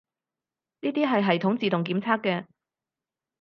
[0.79, 2.45] 呢啲係系統自動檢測嘅